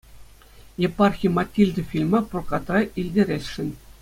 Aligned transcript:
Епархи 0.87 1.27
«Матильда» 1.35 1.83
фильма 1.91 2.19
прокартра 2.31 2.81
илтересшӗн. 3.01 3.69